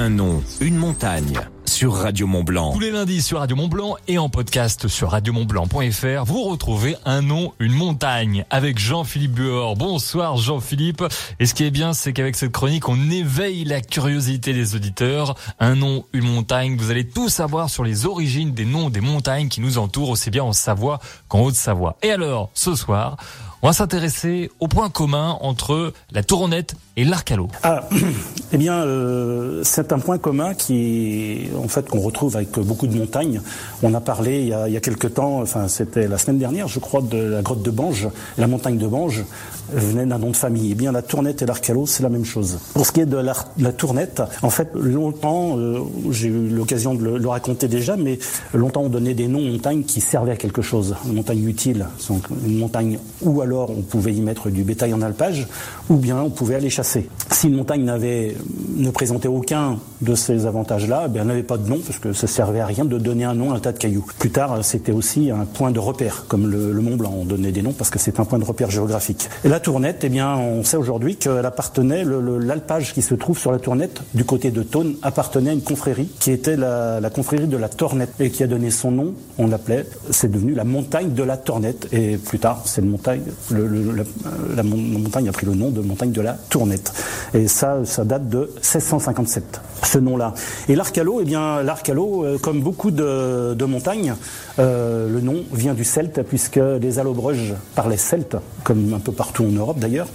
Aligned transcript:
Un 0.00 0.10
nom, 0.10 0.44
une 0.60 0.76
montagne 0.76 1.40
sur 1.64 1.92
Radio 1.92 2.28
Mont 2.28 2.44
Blanc. 2.44 2.72
Tous 2.72 2.78
les 2.78 2.92
lundis 2.92 3.20
sur 3.20 3.40
Radio 3.40 3.56
Mont 3.56 3.66
Blanc 3.66 3.96
et 4.06 4.16
en 4.16 4.28
podcast 4.28 4.86
sur 4.86 5.10
radiomontblanc.fr, 5.10 6.24
vous 6.24 6.44
retrouvez 6.44 6.94
un 7.04 7.20
nom, 7.20 7.52
une 7.58 7.72
montagne 7.72 8.44
avec 8.48 8.78
Jean-Philippe 8.78 9.32
Buor. 9.32 9.74
Bonsoir 9.74 10.36
Jean-Philippe. 10.36 11.02
Et 11.40 11.46
ce 11.46 11.54
qui 11.54 11.64
est 11.64 11.72
bien, 11.72 11.94
c'est 11.94 12.12
qu'avec 12.12 12.36
cette 12.36 12.52
chronique, 12.52 12.88
on 12.88 13.10
éveille 13.10 13.64
la 13.64 13.80
curiosité 13.80 14.52
des 14.52 14.76
auditeurs. 14.76 15.34
Un 15.58 15.74
nom, 15.74 16.04
une 16.12 16.32
montagne. 16.32 16.76
Vous 16.76 16.92
allez 16.92 17.08
tout 17.08 17.28
savoir 17.28 17.68
sur 17.68 17.82
les 17.82 18.06
origines 18.06 18.52
des 18.52 18.66
noms 18.66 18.90
des 18.90 19.00
montagnes 19.00 19.48
qui 19.48 19.60
nous 19.60 19.78
entourent, 19.78 20.10
aussi 20.10 20.30
bien 20.30 20.44
en 20.44 20.52
Savoie 20.52 21.00
qu'en 21.26 21.40
Haute-Savoie. 21.40 21.96
Et 22.02 22.12
alors, 22.12 22.50
ce 22.54 22.76
soir, 22.76 23.16
on 23.62 23.66
va 23.66 23.72
s'intéresser 23.72 24.50
au 24.60 24.68
point 24.68 24.88
commun 24.88 25.36
entre 25.40 25.92
la 26.12 26.22
Tournette 26.22 26.76
et 26.96 27.04
l'Arcalo. 27.04 27.48
Ah, 27.62 27.88
eh 28.52 28.56
bien, 28.56 28.74
euh, 28.74 29.62
c'est 29.64 29.92
un 29.92 29.98
point 29.98 30.18
commun 30.18 30.54
qui, 30.54 31.48
en 31.56 31.68
fait, 31.68 31.88
qu'on 31.88 32.00
retrouve 32.00 32.36
avec 32.36 32.52
beaucoup 32.58 32.86
de 32.86 32.96
montagnes. 32.96 33.40
On 33.82 33.94
a 33.94 34.00
parlé 34.00 34.40
il 34.40 34.48
y 34.48 34.52
a, 34.52 34.68
il 34.68 34.80
quelques 34.80 35.14
temps, 35.14 35.40
enfin, 35.40 35.68
c'était 35.68 36.06
la 36.06 36.18
semaine 36.18 36.38
dernière, 36.38 36.68
je 36.68 36.78
crois, 36.78 37.02
de 37.02 37.18
la 37.18 37.42
grotte 37.42 37.62
de 37.62 37.70
Bange. 37.70 38.08
La 38.36 38.46
montagne 38.46 38.78
de 38.78 38.86
Bange 38.86 39.24
venait 39.72 40.06
d'un 40.06 40.18
nom 40.18 40.30
de 40.30 40.36
famille. 40.36 40.70
Eh 40.72 40.74
bien, 40.74 40.92
la 40.92 41.02
Tournette 41.02 41.42
et 41.42 41.46
l'Arcalo, 41.46 41.86
c'est 41.86 42.02
la 42.02 42.08
même 42.08 42.24
chose. 42.24 42.58
Pour 42.74 42.86
ce 42.86 42.92
qui 42.92 43.00
est 43.00 43.06
de 43.06 43.16
la, 43.16 43.34
la 43.58 43.72
Tournette, 43.72 44.22
en 44.42 44.50
fait, 44.50 44.70
longtemps, 44.74 45.58
euh, 45.58 45.80
j'ai 46.10 46.28
eu 46.28 46.48
l'occasion 46.48 46.94
de 46.94 47.16
le, 47.16 47.28
raconter 47.28 47.68
déjà, 47.68 47.96
mais 47.96 48.18
longtemps 48.54 48.82
on 48.82 48.88
donnait 48.88 49.14
des 49.14 49.28
noms 49.28 49.42
montagnes 49.42 49.82
qui 49.82 50.00
servaient 50.00 50.32
à 50.32 50.36
quelque 50.36 50.62
chose. 50.62 50.96
Une 51.06 51.14
montagne 51.14 51.46
utile, 51.46 51.86
donc 52.08 52.22
une 52.46 52.58
montagne 52.58 52.98
où 53.20 53.42
alors 53.48 53.70
on 53.70 53.82
pouvait 53.82 54.12
y 54.12 54.20
mettre 54.20 54.50
du 54.50 54.62
bétail 54.62 54.94
en 54.94 55.02
alpage, 55.02 55.46
ou 55.88 55.96
bien 55.96 56.20
on 56.20 56.30
pouvait 56.30 56.54
aller 56.54 56.70
chasser. 56.70 57.08
Si 57.30 57.48
une 57.48 57.56
montagne 57.56 57.84
ne 57.84 58.90
présentait 58.90 59.28
aucun 59.28 59.78
de 60.00 60.14
ces 60.14 60.46
avantages-là, 60.46 61.04
eh 61.06 61.08
bien, 61.08 61.22
elle 61.22 61.28
n'avait 61.28 61.42
pas 61.42 61.58
de 61.58 61.68
nom, 61.68 61.78
parce 61.84 61.98
que 61.98 62.12
ça 62.12 62.26
servait 62.26 62.60
à 62.60 62.66
rien 62.66 62.84
de 62.84 62.98
donner 62.98 63.24
un 63.24 63.34
nom 63.34 63.52
à 63.52 63.56
un 63.56 63.58
tas 63.58 63.72
de 63.72 63.78
cailloux. 63.78 64.06
Plus 64.18 64.30
tard, 64.30 64.58
c'était 64.62 64.92
aussi 64.92 65.30
un 65.30 65.44
point 65.44 65.70
de 65.70 65.78
repère, 65.78 66.24
comme 66.28 66.46
le, 66.46 66.78
Mont 66.78 66.96
Blanc, 66.96 67.12
on 67.18 67.24
donnait 67.24 67.50
des 67.50 67.62
noms 67.62 67.72
parce 67.72 67.90
que 67.90 67.98
c'est 67.98 68.20
un 68.20 68.24
point 68.24 68.38
de 68.38 68.44
repère 68.44 68.70
géographique. 68.70 69.28
Et 69.44 69.48
la 69.48 69.58
Tournette, 69.60 70.04
eh 70.04 70.08
bien, 70.08 70.36
on 70.36 70.62
sait 70.62 70.76
aujourd'hui 70.76 71.16
qu'elle 71.16 71.44
appartenait, 71.44 72.04
l'alpage 72.04 72.94
qui 72.94 73.02
se 73.02 73.14
trouve 73.14 73.38
sur 73.38 73.50
la 73.50 73.58
Tournette, 73.58 74.00
du 74.14 74.24
côté 74.24 74.50
de 74.50 74.62
Thône, 74.62 74.94
appartenait 75.02 75.50
à 75.50 75.52
une 75.54 75.62
confrérie 75.62 76.08
qui 76.20 76.30
était 76.30 76.56
la, 76.56 77.00
la 77.00 77.10
confrérie 77.10 77.48
de 77.48 77.56
la 77.56 77.68
Tornette, 77.68 78.14
et 78.20 78.30
qui 78.30 78.42
a 78.42 78.46
donné 78.46 78.70
son 78.70 78.92
nom, 78.92 79.14
on 79.38 79.48
l'appelait, 79.48 79.86
c'est 80.10 80.30
devenu 80.30 80.54
la 80.54 80.64
montagne 80.64 81.12
de 81.14 81.22
la 81.22 81.36
Tornette, 81.36 81.88
et 81.92 82.16
plus 82.16 82.38
tard, 82.38 82.62
c'est 82.64 82.80
une 82.80 82.90
montagne 82.90 83.22
la, 83.50 84.62
montagne 84.62 85.28
a 85.28 85.32
pris 85.32 85.46
le 85.46 85.54
nom 85.54 85.70
de 85.70 85.80
montagne 85.80 86.12
de 86.12 86.20
la 86.20 86.34
Tournette. 86.34 86.92
Et 87.34 87.48
ça, 87.48 87.78
ça 87.84 88.04
date 88.04 88.28
de 88.28 88.50
1657, 88.56 89.60
ce 89.84 89.98
nom-là. 89.98 90.34
Et 90.68 90.74
l'Arcalo, 90.74 91.20
eh 91.20 91.24
bien, 91.24 91.62
l'Arcalo, 91.62 92.24
euh, 92.24 92.38
comme 92.38 92.60
beaucoup 92.60 92.90
de, 92.90 93.64
montagnes, 93.64 94.14
euh, 94.58 95.08
le 95.08 95.20
nom 95.20 95.44
vient 95.52 95.74
du 95.74 95.84
celte, 95.84 96.22
puisque 96.22 96.60
les 96.80 96.98
Allobreges 96.98 97.54
parlaient 97.74 97.96
celte, 97.96 98.36
comme 98.64 98.92
un 98.94 99.00
peu 99.00 99.12
partout 99.12 99.44
en 99.44 99.52
Europe 99.52 99.78
d'ailleurs. 99.78 100.08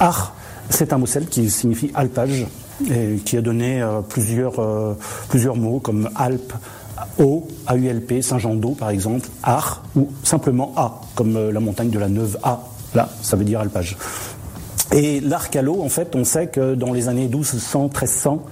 Ar, 0.00 0.34
c'est 0.70 0.92
un 0.92 0.98
mot 0.98 1.06
celte 1.06 1.28
qui 1.28 1.50
signifie 1.50 1.90
alpage, 1.94 2.46
et 2.90 3.16
qui 3.24 3.36
a 3.36 3.40
donné 3.40 3.82
euh, 3.82 4.00
plusieurs, 4.00 4.96
plusieurs 5.28 5.56
mots 5.56 5.80
comme 5.80 6.08
Alpes, 6.14 6.54
O, 7.18 7.46
AULP, 7.66 8.22
Saint-Jean-d'Eau 8.22 8.70
par 8.70 8.90
exemple, 8.90 9.28
Ar, 9.42 9.82
ou 9.96 10.08
simplement 10.22 10.72
A, 10.76 11.00
comme 11.14 11.36
euh, 11.36 11.52
la 11.52 11.60
montagne 11.60 11.90
de 11.90 11.98
la 11.98 12.08
Neuve 12.08 12.38
A. 12.42 12.60
Là, 12.94 13.08
ça 13.22 13.36
veut 13.36 13.44
dire 13.44 13.60
alpage. 13.60 13.96
Et 14.92 15.20
l'Arcalo, 15.20 15.82
en 15.82 15.90
fait, 15.90 16.16
on 16.16 16.24
sait 16.24 16.46
que 16.46 16.74
dans 16.74 16.94
les 16.94 17.08
années 17.08 17.28
1200, 17.28 17.84
1300, 17.84 18.42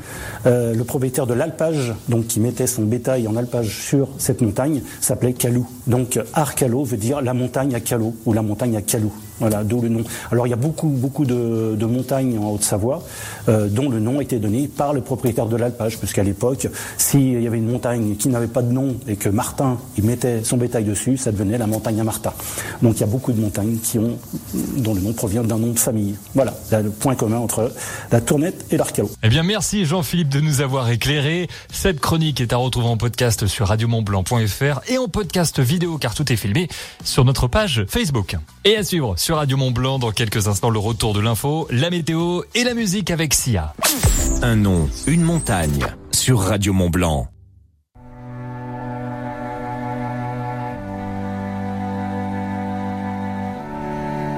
euh, 0.44 0.74
le 0.74 0.84
propriétaire 0.84 1.26
de 1.26 1.32
l'alpage, 1.32 1.94
donc 2.08 2.26
qui 2.26 2.40
mettait 2.40 2.66
son 2.66 2.82
bétail 2.82 3.26
en 3.26 3.36
alpage 3.36 3.80
sur 3.80 4.08
cette 4.18 4.42
montagne, 4.42 4.82
s'appelait 5.00 5.32
Calou. 5.32 5.66
Donc 5.86 6.20
Arcalo 6.34 6.84
veut 6.84 6.98
dire 6.98 7.22
la 7.22 7.32
montagne 7.32 7.74
à 7.74 7.80
Calou 7.80 8.14
ou 8.26 8.34
la 8.34 8.42
montagne 8.42 8.76
à 8.76 8.82
Calou. 8.82 9.12
Voilà, 9.40 9.64
d'où 9.64 9.80
le 9.80 9.88
nom. 9.88 10.02
Alors 10.32 10.46
il 10.46 10.50
y 10.50 10.54
a 10.54 10.56
beaucoup, 10.56 10.88
beaucoup 10.88 11.24
de, 11.24 11.76
de 11.78 11.86
montagnes 11.86 12.38
en 12.38 12.50
Haute-Savoie 12.50 13.02
euh, 13.48 13.68
dont 13.68 13.88
le 13.88 14.00
nom 14.00 14.20
été 14.20 14.38
donné 14.38 14.68
par 14.68 14.92
le 14.92 15.00
propriétaire 15.02 15.46
de 15.46 15.56
l'alpage, 15.56 15.98
puisqu'à 15.98 16.22
l'époque, 16.22 16.68
s'il 16.96 17.42
y 17.42 17.46
avait 17.46 17.58
une 17.58 17.70
montagne 17.70 18.16
qui 18.16 18.28
n'avait 18.28 18.46
pas 18.46 18.62
de 18.62 18.72
nom 18.72 18.96
et 19.06 19.16
que 19.16 19.28
Martin 19.28 19.78
il 19.98 20.04
mettait 20.04 20.42
son 20.42 20.56
bétail 20.56 20.84
dessus, 20.84 21.16
ça 21.16 21.32
devenait 21.32 21.58
la 21.58 21.66
montagne 21.66 22.00
à 22.00 22.04
Martin. 22.04 22.32
Donc 22.82 22.96
il 22.96 23.00
y 23.00 23.04
a 23.04 23.06
beaucoup 23.06 23.32
de 23.32 23.40
montagnes 23.40 23.76
qui 23.78 23.98
ont, 23.98 24.18
dont 24.78 24.94
le 24.94 25.00
nom 25.00 25.12
provient 25.12 25.42
d'un 25.42 25.58
nom 25.58 25.72
de 25.72 25.78
famille. 25.78 26.16
Voilà, 26.34 26.54
le 26.72 26.90
point 26.90 27.14
commun 27.14 27.38
entre 27.38 27.72
la 28.10 28.20
Tournette 28.20 28.66
et 28.70 28.76
l'Arcalo. 28.76 29.10
Eh 29.22 29.28
bien 29.28 29.42
merci 29.42 29.84
Jean-Philippe 29.84 30.28
de 30.28 30.40
nous 30.40 30.60
avoir 30.60 30.90
éclairé. 30.90 31.48
Cette 31.70 32.00
chronique 32.00 32.40
est 32.40 32.52
à 32.52 32.56
retrouver 32.56 32.88
en 32.88 32.96
podcast 32.96 33.46
sur 33.46 33.68
radiomontblanc.fr 33.68 34.80
et 34.88 34.98
en 34.98 35.08
podcast 35.08 35.60
vidéo 35.60 35.98
car 35.98 36.14
tout 36.14 36.32
est 36.32 36.36
filmé 36.36 36.68
sur 37.04 37.24
notre 37.24 37.48
page 37.48 37.84
Facebook. 37.88 38.36
Et 38.64 38.76
à 38.76 38.82
suivre 38.82 39.14
sur 39.26 39.38
Radio 39.38 39.56
Mont 39.56 39.72
Blanc 39.72 39.98
dans 39.98 40.12
quelques 40.12 40.46
instants 40.46 40.70
le 40.70 40.78
retour 40.78 41.12
de 41.12 41.18
l'info, 41.18 41.66
la 41.72 41.90
météo 41.90 42.42
et 42.54 42.62
la 42.62 42.74
musique 42.74 43.10
avec 43.10 43.34
Sia. 43.34 43.74
Un 44.40 44.54
nom, 44.54 44.88
une 45.08 45.22
montagne 45.22 45.84
sur 46.12 46.38
Radio 46.38 46.72
Mont 46.72 46.90
Blanc. 46.90 47.26